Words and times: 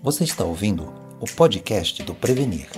Você 0.00 0.22
está 0.22 0.44
ouvindo 0.44 0.94
o 1.18 1.24
podcast 1.24 2.04
do 2.04 2.14
Prevenir, 2.14 2.68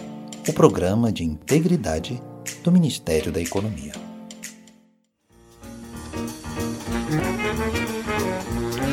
o 0.48 0.54
programa 0.54 1.12
de 1.12 1.22
integridade 1.22 2.18
do 2.64 2.72
Ministério 2.72 3.30
da 3.30 3.38
Economia. 3.38 3.92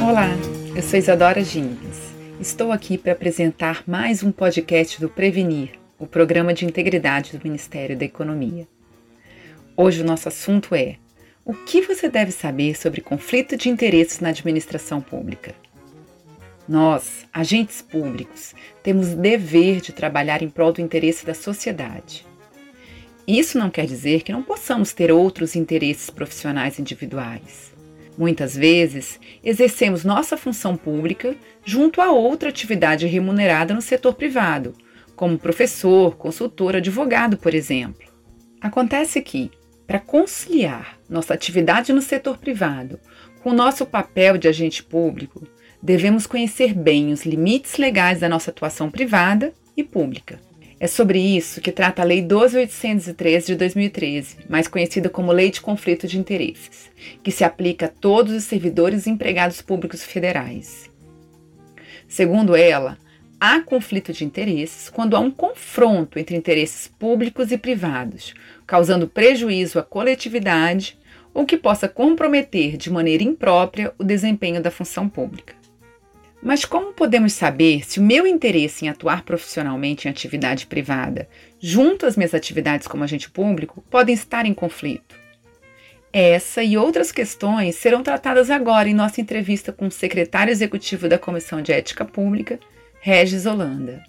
Olá, 0.06 0.28
eu 0.76 0.84
sou 0.84 1.00
Isadora 1.00 1.42
Gingas. 1.42 2.12
Estou 2.38 2.74
aqui 2.74 2.98
para 2.98 3.14
apresentar 3.14 3.86
mais 3.88 4.22
um 4.22 4.32
podcast 4.34 5.00
do 5.00 5.08
Prevenir, 5.08 5.80
o 5.98 6.06
programa 6.06 6.54
de 6.54 6.66
integridade 6.66 7.38
do 7.38 7.42
Ministério 7.42 7.98
da 7.98 8.04
Economia. 8.04 8.68
Hoje 9.78 10.02
o 10.02 10.06
nosso 10.06 10.28
assunto 10.28 10.76
é: 10.76 10.98
o 11.46 11.54
que 11.54 11.82
você 11.82 12.10
deve 12.10 12.34
saber 12.34 12.78
sobre 12.78 13.00
conflito 13.00 13.56
de 13.56 13.70
interesses 13.70 14.20
na 14.20 14.30
administração 14.30 15.00
pública? 15.00 15.56
Nós, 16.68 17.26
agentes 17.32 17.82
públicos, 17.82 18.54
temos 18.84 19.14
dever 19.14 19.80
de 19.80 19.94
trabalhar 19.94 20.42
em 20.42 20.50
prol 20.50 20.74
do 20.74 20.82
interesse 20.82 21.26
da 21.26 21.34
sociedade. 21.34 22.26
Isso 23.26 23.58
não 23.58 23.70
quer 23.70 23.86
dizer 23.86 24.22
que 24.22 24.34
não 24.34 24.44
possamos 24.44 24.92
ter 24.92 25.12
outros 25.12 25.56
interesses 25.56 26.10
profissionais 26.10 26.78
individuais. 26.78 27.74
Muitas 28.18 28.56
vezes, 28.56 29.20
exercemos 29.44 30.04
nossa 30.04 30.36
função 30.36 30.76
pública 30.76 31.36
junto 31.64 32.02
a 32.02 32.12
outra 32.12 32.50
atividade 32.50 33.06
remunerada 33.06 33.74
no 33.74 33.82
setor 33.82 34.16
privado, 34.16 34.74
como 35.16 35.38
professor, 35.38 36.18
consultor, 36.18 36.76
advogado, 36.76 37.38
por 37.38 37.54
exemplo. 37.54 38.08
Acontece 38.60 39.22
que, 39.22 39.52
para 39.86 40.00
conciliar 40.00 41.00
nossa 41.10 41.34
atividade 41.34 41.94
no 41.94 42.02
setor 42.02 42.38
privado 42.38 43.00
com 43.42 43.52
o 43.52 43.56
nosso 43.56 43.86
papel 43.86 44.38
de 44.38 44.48
agente 44.48 44.84
público, 44.84 45.48
devemos 45.88 46.28
conhecer 46.28 46.74
bem 46.74 47.14
os 47.14 47.26
limites 47.26 47.78
legais 47.78 48.20
da 48.20 48.28
nossa 48.28 48.52
atuação 48.52 48.92
privada 48.92 49.54
e 49.78 49.82
pública. 49.82 50.38
É 50.82 50.86
sobre 50.86 51.18
isso 51.18 51.62
que 51.62 51.72
trata 51.72 52.02
a 52.02 52.06
Lei 52.06 52.22
12.813 52.22 53.46
de 53.46 53.56
2013, 53.56 54.36
mais 54.50 54.68
conhecida 54.68 55.08
como 55.08 55.32
Lei 55.32 55.50
de 55.50 55.62
Conflito 55.62 56.06
de 56.06 56.20
Interesses, 56.20 56.92
que 57.24 57.32
se 57.32 57.46
aplica 57.46 57.86
a 57.86 57.90
todos 57.90 58.34
os 58.34 58.44
servidores 58.44 59.08
e 59.08 59.12
empregados 59.12 59.62
públicos 59.62 60.04
federais. 60.04 60.92
Segundo 62.06 62.54
ela, 62.54 62.98
há 63.40 63.62
conflito 63.62 64.12
de 64.12 64.26
interesses 64.26 64.90
quando 64.90 65.16
há 65.16 65.22
um 65.22 65.32
confronto 65.32 66.20
entre 66.20 66.36
interesses 66.36 66.92
públicos 67.00 67.50
e 67.50 67.58
privados, 67.58 68.34
causando 68.68 69.08
prejuízo 69.08 69.80
à 69.80 69.84
coletividade 69.84 71.00
ou 71.34 71.46
que 71.46 71.56
possa 71.56 71.88
comprometer 71.88 72.76
de 72.76 72.92
maneira 72.92 73.24
imprópria 73.24 73.94
o 73.98 74.04
desempenho 74.04 74.62
da 74.62 74.70
função 74.70 75.08
pública. 75.08 75.57
Mas 76.42 76.66
como 76.66 76.94
podemos 76.94 77.34
saber 77.34 77.86
se 77.86 78.00
o 78.00 78.04
meu 78.04 78.28
interesse 78.28 78.86
em 78.86 78.90
atuar 78.90 79.24
profissionalmente 79.24 80.08
em 80.08 80.12
atividade 80.12 80.68
privada, 80.68 81.28
junto 81.60 82.06
às 82.06 82.16
minhas 82.16 82.34
atividades 82.34 82.88
como 82.88 83.04
agente 83.04 83.30
público, 83.30 83.84
podem 83.90 84.14
estar 84.14 84.46
em 84.46 84.54
conflito? 84.54 85.16
Essa 86.14 86.64
e 86.64 86.78
outras 86.78 87.12
questões 87.12 87.76
serão 87.76 88.02
tratadas 88.02 88.50
agora 88.50 88.88
em 88.88 88.94
nossa 88.94 89.20
entrevista 89.20 89.72
com 89.72 89.88
o 89.88 89.92
secretário 89.92 90.52
executivo 90.52 91.10
da 91.10 91.20
Comissão 91.20 91.62
de 91.62 91.72
Ética 91.72 92.06
Pública, 92.06 92.60
Regis 93.02 93.46
Holanda. 93.46 94.04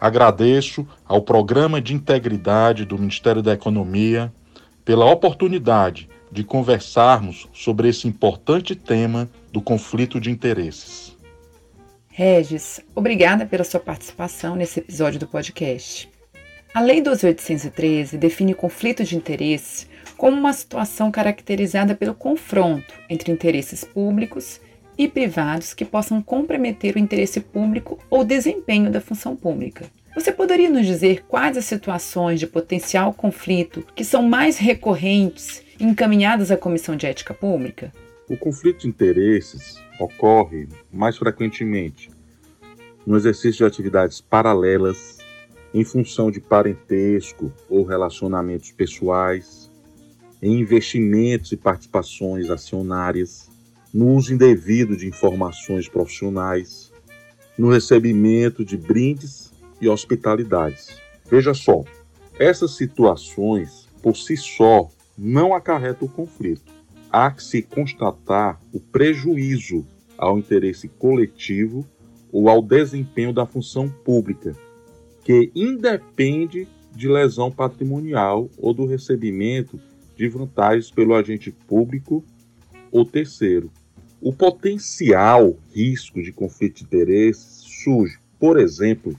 Agradeço 0.00 0.86
ao 1.06 1.22
Programa 1.22 1.80
de 1.80 1.94
Integridade 1.94 2.84
do 2.84 2.98
Ministério 2.98 3.42
da 3.42 3.52
Economia 3.52 4.32
pela 4.84 5.10
oportunidade 5.10 6.08
de 6.30 6.44
conversarmos 6.44 7.48
sobre 7.52 7.88
esse 7.88 8.06
importante 8.06 8.74
tema 8.74 9.28
do 9.52 9.60
conflito 9.60 10.20
de 10.20 10.30
interesses. 10.30 11.16
Regis, 12.08 12.80
obrigada 12.94 13.46
pela 13.46 13.64
sua 13.64 13.78
participação 13.78 14.56
nesse 14.56 14.80
episódio 14.80 15.20
do 15.20 15.26
podcast. 15.26 16.10
A 16.74 16.80
Lei 16.80 17.00
12.813 17.00 18.18
define 18.18 18.54
conflito 18.54 19.04
de 19.04 19.16
interesses 19.16 19.88
como 20.16 20.36
uma 20.36 20.52
situação 20.52 21.10
caracterizada 21.10 21.94
pelo 21.94 22.14
confronto 22.14 22.92
entre 23.08 23.32
interesses 23.32 23.84
públicos 23.84 24.60
e 24.98 25.06
privados 25.06 25.72
que 25.72 25.84
possam 25.84 26.20
comprometer 26.20 26.96
o 26.96 26.98
interesse 26.98 27.40
público 27.40 27.98
ou 28.10 28.24
desempenho 28.24 28.90
da 28.90 29.00
função 29.00 29.36
pública. 29.36 29.86
Você 30.14 30.32
poderia 30.32 30.68
nos 30.68 30.84
dizer 30.84 31.24
quais 31.28 31.56
as 31.56 31.64
situações 31.64 32.40
de 32.40 32.46
potencial 32.48 33.14
conflito 33.14 33.86
que 33.94 34.04
são 34.04 34.24
mais 34.24 34.58
recorrentes 34.58 35.62
e 35.78 35.84
encaminhadas 35.84 36.50
à 36.50 36.56
Comissão 36.56 36.96
de 36.96 37.06
Ética 37.06 37.32
Pública? 37.32 37.92
O 38.28 38.36
conflito 38.36 38.80
de 38.80 38.88
interesses 38.88 39.82
ocorre 39.98 40.68
mais 40.92 41.16
frequentemente 41.16 42.10
no 43.06 43.16
exercício 43.16 43.58
de 43.58 43.64
atividades 43.64 44.20
paralelas 44.20 45.16
em 45.72 45.82
função 45.82 46.30
de 46.30 46.38
parentesco 46.38 47.50
ou 47.70 47.84
relacionamentos 47.84 48.70
pessoais, 48.70 49.70
em 50.42 50.60
investimentos 50.60 51.52
e 51.52 51.56
participações 51.56 52.50
acionárias, 52.50 53.50
no 53.94 54.14
uso 54.14 54.34
indevido 54.34 54.94
de 54.94 55.08
informações 55.08 55.88
profissionais, 55.88 56.92
no 57.56 57.70
recebimento 57.70 58.62
de 58.62 58.76
brindes 58.76 59.50
e 59.80 59.88
hospitalidades. 59.88 61.00
Veja 61.30 61.54
só, 61.54 61.82
essas 62.38 62.76
situações 62.76 63.88
por 64.02 64.18
si 64.18 64.36
só 64.36 64.90
não 65.16 65.54
acarretam 65.54 66.06
o 66.06 66.10
conflito 66.10 66.77
há 67.12 67.30
que 67.30 67.42
se 67.42 67.62
constatar 67.62 68.60
o 68.72 68.80
prejuízo 68.80 69.86
ao 70.16 70.38
interesse 70.38 70.88
coletivo 70.88 71.86
ou 72.32 72.48
ao 72.48 72.60
desempenho 72.60 73.32
da 73.32 73.46
função 73.46 73.88
pública, 73.88 74.54
que 75.24 75.50
independe 75.54 76.66
de 76.94 77.08
lesão 77.08 77.50
patrimonial 77.50 78.50
ou 78.58 78.74
do 78.74 78.84
recebimento 78.84 79.80
de 80.16 80.28
vantagens 80.28 80.90
pelo 80.90 81.14
agente 81.14 81.50
público 81.50 82.24
ou 82.90 83.04
terceiro. 83.04 83.70
O 84.20 84.32
potencial 84.32 85.56
risco 85.72 86.20
de 86.20 86.32
conflito 86.32 86.78
de 86.78 86.84
interesses 86.84 87.62
surge, 87.84 88.18
por 88.38 88.58
exemplo, 88.58 89.16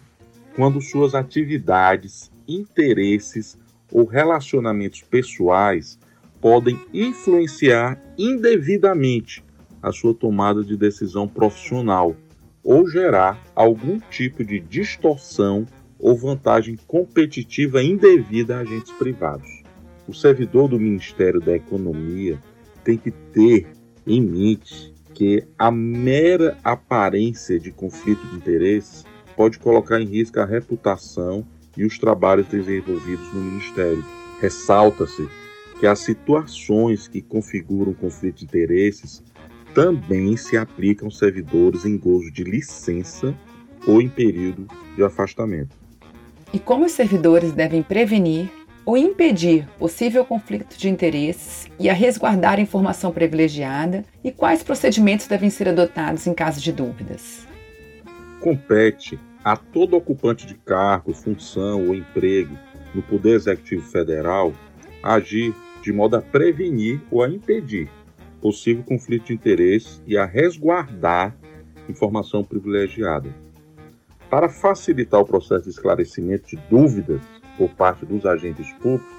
quando 0.56 0.82
suas 0.82 1.16
atividades, 1.16 2.30
interesses 2.46 3.58
ou 3.92 4.04
relacionamentos 4.04 5.02
pessoais 5.02 5.98
podem 6.42 6.80
influenciar 6.94 8.02
indevidamente 8.18 9.44
a 9.82 9.92
sua 9.92 10.14
tomada 10.14 10.64
de 10.64 10.76
decisão 10.76 11.28
profissional 11.28 12.16
ou 12.64 12.88
gerar 12.88 13.42
algum 13.56 14.00
tipo 14.00 14.44
de 14.44 14.60
distorção 14.60 15.66
ou 15.98 16.18
vantagem 16.18 16.78
competitiva 16.88 17.84
indevida 17.84 18.58
a 18.58 18.60
agentes 18.62 18.92
privados. 18.94 19.50
O 20.08 20.14
servidor 20.14 20.68
do 20.68 20.80
Ministério 20.80 21.40
da 21.40 21.56
Economia 21.56 22.40
tem 22.84 22.98
que 22.98 23.12
ter 23.12 23.68
em 24.08 24.22
mente 24.22 24.94
que 25.14 25.46
a 25.58 25.70
mera 25.70 26.58
aparência 26.64 27.60
de 27.60 27.72
conflito 27.72 28.26
de 28.28 28.38
interesses 28.38 29.06
pode 29.36 29.60
colocar 29.60 30.02
em 30.02 30.06
risco 30.06 30.40
a 30.40 30.46
reputação 30.46 31.46
e 31.78 31.86
os 31.86 31.98
trabalhos 31.98 32.48
desenvolvidos 32.48 33.34
no 33.34 33.42
Ministério. 33.42 34.04
Ressalta-se 34.42 35.28
que 35.80 35.88
as 35.88 36.00
situações 36.00 37.08
que 37.08 37.22
configuram 37.22 37.94
conflito 37.94 38.40
de 38.40 38.46
interesses 38.46 39.24
também 39.74 40.36
se 40.36 40.58
aplicam 40.58 41.08
aos 41.08 41.18
servidores 41.18 41.86
em 41.86 41.98
gozo 41.98 42.30
de 42.32 42.44
licença 42.44 43.34
ou 43.88 44.02
em 44.02 44.10
período 44.10 44.68
de 44.96 45.04
afastamento. 45.04 45.78
E 46.52 46.60
como 46.60 46.86
os 46.86 46.92
servidores 46.92 47.54
devem 47.54 47.82
prevenir 47.82 48.52
ou 48.86 48.98
impedir 48.98 49.68
possível 49.78 50.26
conflito 50.26 50.76
de 50.78 50.90
interesses 50.90 51.68
e 51.80 51.90
a 51.90 51.94
resguardar 51.94 52.60
informação 52.60 53.12
privilegiada 53.12 54.04
e 54.24 54.32
quais 54.32 54.64
procedimentos 54.64 55.28
devem 55.28 55.50
ser 55.50 55.70
adotados 55.70 56.26
em 56.26 56.34
caso 56.34 56.60
de 56.60 56.72
dúvidas? 56.72 57.48
Compete 58.42 59.20
a 59.44 59.56
todo 59.56 59.96
ocupante 59.96 60.46
de 60.46 60.56
cargo, 60.56 61.14
função 61.14 61.88
ou 61.88 61.96
emprego 61.96 62.58
no 62.94 63.02
Poder 63.04 63.36
Executivo 63.36 63.86
Federal 63.86 64.54
agir 65.04 65.54
de 65.90 65.94
modo 65.94 66.18
a 66.18 66.22
prevenir 66.22 67.02
ou 67.10 67.24
a 67.24 67.28
impedir 67.28 67.90
possível 68.40 68.84
conflito 68.84 69.26
de 69.26 69.34
interesse 69.34 70.00
e 70.06 70.16
a 70.16 70.24
resguardar 70.24 71.36
informação 71.90 72.44
privilegiada. 72.44 73.34
Para 74.30 74.48
facilitar 74.48 75.20
o 75.20 75.26
processo 75.26 75.64
de 75.64 75.72
esclarecimento 75.72 76.46
de 76.46 76.58
dúvidas 76.70 77.24
por 77.58 77.72
parte 77.72 78.06
dos 78.06 78.24
agentes 78.24 78.72
públicos, 78.74 79.12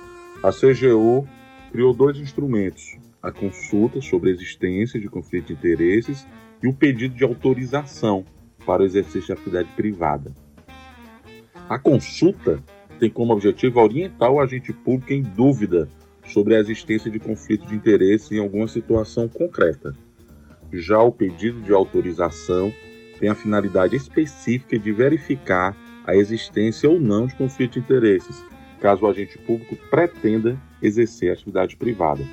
a 0.45 0.53
CGU 0.53 1.27
criou 1.73 1.93
dois 1.93 2.19
instrumentos: 2.19 2.97
a 3.21 3.33
consulta 3.33 4.01
sobre 4.01 4.31
a 4.31 4.33
existência 4.33 5.01
de 5.01 5.09
conflito 5.09 5.49
de 5.49 5.55
interesses 5.55 6.25
e 6.63 6.69
o 6.69 6.73
pedido 6.73 7.17
de 7.17 7.25
autorização 7.25 8.25
para 8.65 8.83
o 8.83 8.87
exercício 8.87 9.27
de 9.27 9.33
atividade 9.33 9.69
privada. 9.75 10.33
A 11.69 11.81
consulta 11.81 12.63
tem 13.01 13.11
como 13.11 13.33
objetivo 13.33 13.81
orientar 13.81 14.31
o 14.31 14.39
agente 14.39 14.73
público 14.73 15.13
em 15.13 15.23
dúvida 15.23 15.89
sobre 16.33 16.55
a 16.55 16.61
existência 16.61 17.11
de 17.11 17.19
conflito 17.19 17.67
de 17.67 17.75
interesse 17.75 18.35
em 18.35 18.39
alguma 18.39 18.69
situação 18.69 19.29
concreta. 19.29 19.95
Já 20.73 21.01
o 21.01 21.13
pedido 21.13 21.61
de 21.61 21.73
autorização 21.73 22.73
tem 23.19 23.29
a 23.29 23.35
finalidade 23.35 23.97
específica 23.97 24.79
de 24.79 24.93
verificar 24.93 25.77
a 26.07 26.17
existência 26.17 26.89
ou 26.89 27.01
não 27.01 27.27
de 27.27 27.35
conflito 27.35 27.75
de 27.75 27.81
interesses, 27.81 28.43
caso 28.81 29.05
o 29.05 29.09
agente 29.09 29.37
público 29.39 29.77
pretenda 29.91 30.59
exercer 30.83 31.33
atividade 31.33 31.77
privada. 31.77 32.25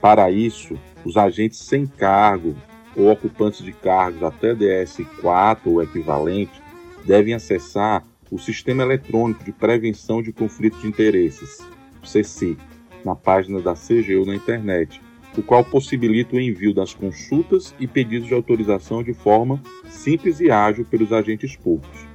Para 0.00 0.30
isso, 0.30 0.78
os 1.04 1.16
agentes 1.16 1.58
sem 1.58 1.86
cargo 1.86 2.54
ou 2.94 3.10
ocupantes 3.10 3.64
de 3.64 3.72
cargos 3.72 4.22
até 4.22 4.54
DS4 4.54 5.58
ou 5.64 5.82
equivalente 5.82 6.62
devem 7.04 7.34
acessar 7.34 8.04
o 8.30 8.38
Sistema 8.38 8.82
Eletrônico 8.82 9.44
de 9.44 9.52
Prevenção 9.52 10.22
de 10.22 10.32
Conflitos 10.32 10.80
de 10.80 10.88
Interesses, 10.88 11.58
CC, 12.04 12.56
na 13.04 13.14
página 13.14 13.60
da 13.60 13.74
CGU 13.74 14.24
na 14.26 14.34
internet, 14.34 15.00
o 15.36 15.42
qual 15.42 15.64
possibilita 15.64 16.36
o 16.36 16.40
envio 16.40 16.72
das 16.72 16.94
consultas 16.94 17.74
e 17.78 17.86
pedidos 17.86 18.28
de 18.28 18.34
autorização 18.34 19.02
de 19.02 19.12
forma 19.12 19.60
simples 19.88 20.40
e 20.40 20.50
ágil 20.50 20.84
pelos 20.84 21.12
agentes 21.12 21.56
públicos. 21.56 22.06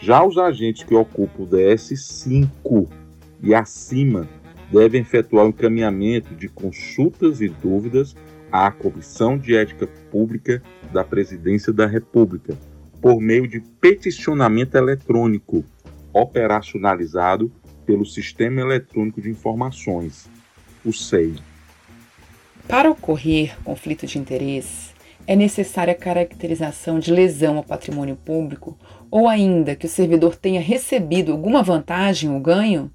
Já 0.00 0.24
os 0.24 0.36
agentes 0.36 0.82
que 0.82 0.94
ocupam 0.94 1.44
o 1.44 1.46
DS5 1.46 2.88
e 3.42 3.54
acima 3.54 4.28
devem 4.70 5.00
efetuar 5.00 5.46
o 5.46 5.50
encaminhamento 5.50 6.34
de 6.34 6.48
consultas 6.48 7.40
e 7.40 7.48
dúvidas 7.48 8.16
à 8.50 8.70
Comissão 8.70 9.38
de 9.38 9.56
Ética 9.56 9.86
Pública 10.10 10.62
da 10.92 11.04
Presidência 11.04 11.72
da 11.72 11.86
República, 11.86 12.56
por 13.00 13.20
meio 13.20 13.46
de 13.46 13.60
peticionamento 13.80 14.76
eletrônico 14.76 15.64
operacionalizado 16.12 17.50
pelo 17.86 18.04
Sistema 18.04 18.60
Eletrônico 18.60 19.22
de 19.22 19.30
Informações, 19.30 20.28
o 20.84 20.92
SEI. 20.92 21.36
Para 22.68 22.90
ocorrer 22.90 23.56
conflito 23.62 24.06
de 24.06 24.18
interesse, 24.18 24.94
é 25.26 25.34
necessária 25.34 25.92
a 25.92 25.96
caracterização 25.96 26.98
de 26.98 27.12
lesão 27.12 27.56
ao 27.56 27.64
patrimônio 27.64 28.16
público 28.16 28.76
ou 29.10 29.28
ainda 29.28 29.74
que 29.74 29.86
o 29.86 29.88
servidor 29.88 30.36
tenha 30.36 30.60
recebido 30.60 31.32
alguma 31.32 31.62
vantagem 31.62 32.30
ou 32.30 32.40
ganho? 32.40 32.90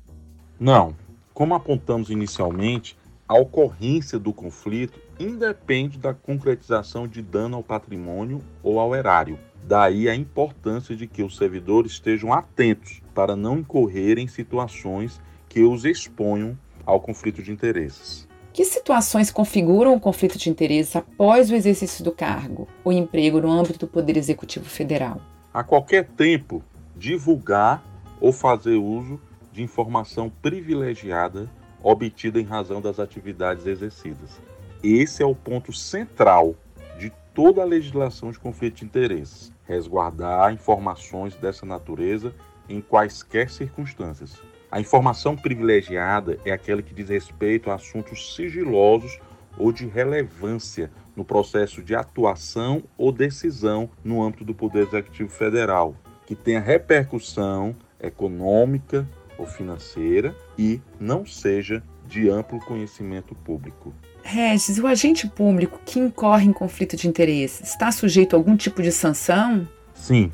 Não. 0.59 0.95
Como 1.33 1.55
apontamos 1.55 2.09
inicialmente, 2.09 2.97
a 3.27 3.33
ocorrência 3.33 4.19
do 4.19 4.33
conflito 4.33 4.99
independe 5.17 5.97
da 5.97 6.13
concretização 6.13 7.07
de 7.07 7.21
dano 7.21 7.57
ao 7.57 7.63
patrimônio 7.63 8.41
ou 8.61 8.79
ao 8.79 8.93
erário. 8.93 9.39
Daí 9.63 10.09
a 10.09 10.15
importância 10.15 10.95
de 10.95 11.07
que 11.07 11.23
os 11.23 11.37
servidores 11.37 11.93
estejam 11.93 12.33
atentos 12.33 13.01
para 13.13 13.35
não 13.35 13.59
incorrerem 13.59 14.25
em 14.25 14.27
situações 14.27 15.21
que 15.47 15.61
os 15.61 15.85
exponham 15.85 16.57
ao 16.85 16.99
conflito 16.99 17.41
de 17.41 17.51
interesses. 17.51 18.27
Que 18.53 18.65
situações 18.65 19.31
configuram 19.31 19.93
o 19.93 19.99
conflito 19.99 20.37
de 20.37 20.49
interesses 20.49 20.95
após 20.95 21.49
o 21.49 21.55
exercício 21.55 22.03
do 22.03 22.11
cargo 22.11 22.67
ou 22.83 22.91
emprego 22.91 23.39
no 23.39 23.49
âmbito 23.49 23.79
do 23.79 23.87
Poder 23.87 24.17
Executivo 24.17 24.65
Federal? 24.65 25.21
A 25.53 25.63
qualquer 25.63 26.07
tempo, 26.07 26.61
divulgar 26.95 27.83
ou 28.19 28.33
fazer 28.33 28.75
uso 28.75 29.19
de 29.53 29.63
informação 29.63 30.29
privilegiada 30.41 31.49
obtida 31.83 32.39
em 32.39 32.43
razão 32.43 32.81
das 32.81 32.99
atividades 32.99 33.65
exercidas. 33.65 34.39
Esse 34.83 35.23
é 35.23 35.25
o 35.25 35.35
ponto 35.35 35.73
central 35.73 36.55
de 36.99 37.11
toda 37.33 37.61
a 37.61 37.65
legislação 37.65 38.31
de 38.31 38.39
conflito 38.39 38.77
de 38.77 38.85
interesses: 38.85 39.50
resguardar 39.65 40.53
informações 40.53 41.35
dessa 41.35 41.65
natureza 41.65 42.33
em 42.67 42.81
quaisquer 42.81 43.49
circunstâncias. 43.49 44.41
A 44.71 44.79
informação 44.79 45.35
privilegiada 45.35 46.39
é 46.45 46.51
aquela 46.51 46.81
que 46.81 46.93
diz 46.93 47.09
respeito 47.09 47.69
a 47.69 47.75
assuntos 47.75 48.35
sigilosos 48.35 49.19
ou 49.57 49.71
de 49.71 49.85
relevância 49.85 50.89
no 51.15 51.25
processo 51.25 51.83
de 51.83 51.93
atuação 51.93 52.83
ou 52.97 53.11
decisão 53.11 53.89
no 54.03 54.23
âmbito 54.23 54.45
do 54.45 54.55
Poder 54.55 54.87
Executivo 54.87 55.29
Federal, 55.29 55.93
que 56.25 56.35
tenha 56.35 56.61
repercussão 56.61 57.75
econômica 57.99 59.05
ou 59.37 59.45
financeira 59.45 60.35
e 60.57 60.79
não 60.99 61.25
seja 61.25 61.83
de 62.07 62.29
amplo 62.29 62.59
conhecimento 62.59 63.35
público. 63.35 63.93
Regis, 64.23 64.77
o 64.77 64.87
agente 64.87 65.27
público 65.27 65.79
que 65.85 65.99
incorre 65.99 66.45
em 66.45 66.53
conflito 66.53 66.95
de 66.95 67.07
interesse 67.07 67.63
está 67.63 67.91
sujeito 67.91 68.35
a 68.35 68.39
algum 68.39 68.55
tipo 68.55 68.81
de 68.81 68.91
sanção? 68.91 69.67
Sim, 69.93 70.31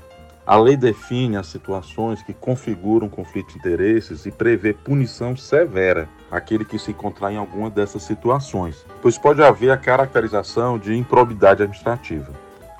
a 0.47 0.55
lei 0.57 0.77
define 0.77 1.35
as 1.35 1.47
situações 1.47 2.23
que 2.23 2.33
configuram 2.33 3.09
conflito 3.09 3.51
de 3.51 3.57
interesses 3.57 4.25
e 4.25 4.31
prevê 4.31 4.73
punição 4.73 5.35
severa 5.35 6.07
àquele 6.31 6.63
que 6.63 6.79
se 6.79 6.91
encontrar 6.91 7.33
em 7.33 7.37
alguma 7.37 7.69
dessas 7.69 8.03
situações, 8.03 8.85
pois 9.01 9.17
pode 9.17 9.43
haver 9.43 9.71
a 9.71 9.77
caracterização 9.77 10.79
de 10.79 10.95
improbidade 10.95 11.63
administrativa. 11.63 12.33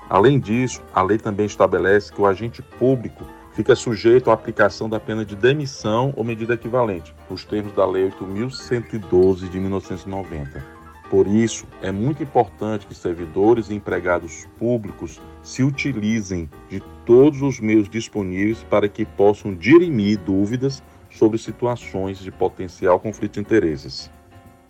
Além 0.08 0.40
disso, 0.40 0.82
a 0.94 1.02
lei 1.02 1.18
também 1.18 1.44
estabelece 1.44 2.10
que 2.10 2.20
o 2.20 2.26
agente 2.26 2.62
público 2.62 3.22
fica 3.58 3.74
sujeito 3.74 4.30
à 4.30 4.34
aplicação 4.34 4.88
da 4.88 5.00
pena 5.00 5.24
de 5.24 5.34
demissão 5.34 6.14
ou 6.16 6.22
medida 6.22 6.54
equivalente, 6.54 7.12
nos 7.28 7.44
termos 7.44 7.72
da 7.72 7.84
Lei 7.84 8.08
8.112 8.08 9.50
de 9.50 9.58
1990. 9.58 10.64
Por 11.10 11.26
isso, 11.26 11.66
é 11.82 11.90
muito 11.90 12.22
importante 12.22 12.86
que 12.86 12.94
servidores 12.94 13.68
e 13.68 13.74
empregados 13.74 14.46
públicos 14.60 15.20
se 15.42 15.64
utilizem 15.64 16.48
de 16.70 16.80
todos 17.04 17.42
os 17.42 17.58
meios 17.58 17.88
disponíveis 17.88 18.62
para 18.70 18.88
que 18.88 19.04
possam 19.04 19.52
dirimir 19.52 20.20
dúvidas 20.20 20.80
sobre 21.10 21.36
situações 21.36 22.20
de 22.20 22.30
potencial 22.30 23.00
conflito 23.00 23.32
de 23.32 23.40
interesses. 23.40 24.08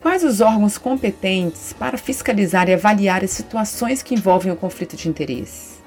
Quais 0.00 0.24
os 0.24 0.40
órgãos 0.40 0.78
competentes 0.78 1.74
para 1.74 1.98
fiscalizar 1.98 2.70
e 2.70 2.72
avaliar 2.72 3.22
as 3.22 3.32
situações 3.32 4.02
que 4.02 4.14
envolvem 4.14 4.50
o 4.50 4.56
conflito 4.56 4.96
de 4.96 5.10
interesse? 5.10 5.77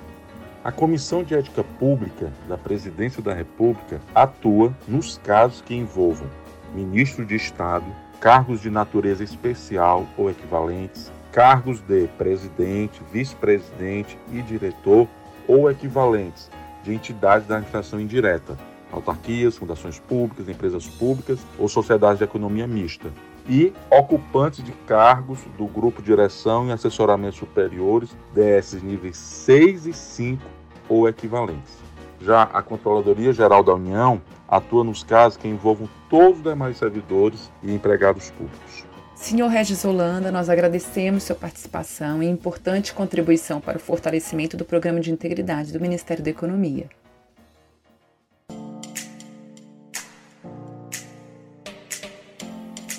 A 0.64 0.72
Comissão 0.72 1.24
de 1.24 1.34
Ética 1.34 1.64
Pública 1.64 2.32
da 2.48 2.56
Presidência 2.56 3.20
da 3.20 3.34
República 3.34 4.00
atua 4.14 4.72
nos 4.88 5.18
casos 5.18 5.60
que 5.60 5.74
envolvam 5.74 6.30
ministro 6.76 7.26
de 7.26 7.36
Estado, 7.36 7.86
cargos 8.20 8.62
de 8.62 8.70
natureza 8.70 9.24
especial 9.24 10.06
ou 10.16 10.30
equivalentes, 10.30 11.12
cargos 11.32 11.80
de 11.82 12.08
presidente, 12.10 13.02
vice-presidente 13.12 14.20
e 14.32 14.40
diretor 14.44 15.08
ou 15.48 15.70
equivalentes 15.72 16.52
de 16.84 16.94
entidades 16.94 17.48
da 17.48 17.56
administração 17.56 18.00
indireta, 18.00 18.56
autarquias, 18.92 19.58
fundações 19.58 19.98
públicas, 19.98 20.48
empresas 20.48 20.88
públicas 20.88 21.40
ou 21.58 21.68
sociedades 21.68 22.20
de 22.20 22.24
economia 22.24 22.68
mista, 22.68 23.10
e 23.52 23.74
ocupantes 23.90 24.64
de 24.64 24.72
cargos 24.88 25.40
do 25.58 25.66
grupo 25.66 26.02
direção 26.02 26.70
e 26.70 26.72
assessoramento 26.72 27.36
superiores, 27.36 28.16
DS 28.34 28.82
níveis 28.82 29.18
6 29.18 29.88
e 29.88 29.94
5 29.94 30.42
ou 30.88 31.10
equivalentes. 31.10 31.74
Já 32.22 32.44
a 32.44 32.62
Controladoria 32.62 33.34
Geral 33.34 33.62
da 33.62 33.74
União 33.74 34.22
atua 34.48 34.86
nos 34.86 35.04
casos 35.04 35.38
que 35.38 35.50
envolvam 35.50 35.90
todos 36.10 36.38
os 36.38 36.44
demais 36.44 36.78
servidores 36.78 37.52
e 37.62 37.74
empregados 37.74 38.32
públicos. 38.32 38.86
Senhor 39.16 39.50
Regis 39.50 39.84
Holanda, 39.84 40.32
nós 40.32 40.50
agradecemos 40.50 41.24
sua 41.24 41.36
participação 41.36 42.24
e 42.24 42.30
importante 42.30 42.94
contribuição 42.94 43.60
para 43.60 43.78
o 43.78 43.82
fortalecimento 43.82 44.56
do 44.56 44.64
Programa 44.64 45.02
de 45.02 45.12
Integridade 45.12 45.74
do 45.74 45.80
Ministério 45.82 46.24
da 46.24 46.30
Economia. 46.30 46.90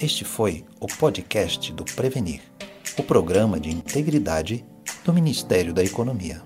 Este 0.02 0.24
foi 0.24 0.64
o 0.80 0.88
podcast 0.88 1.72
do 1.72 1.84
Prevenir, 1.84 2.42
o 2.98 3.04
programa 3.04 3.60
de 3.60 3.70
integridade 3.70 4.64
do 5.04 5.12
Ministério 5.12 5.72
da 5.72 5.84
Economia. 5.84 6.42